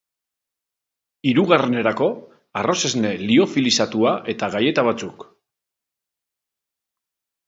[1.31, 2.07] Hirugarrenerako,
[2.61, 5.27] arrozesne liofilizatua eta galleta batzuk.